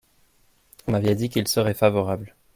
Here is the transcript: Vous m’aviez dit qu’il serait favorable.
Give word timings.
Vous 0.87 0.93
m’aviez 0.93 1.13
dit 1.13 1.29
qu’il 1.29 1.47
serait 1.47 1.75
favorable. 1.75 2.33